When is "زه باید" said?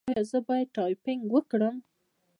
0.29-0.67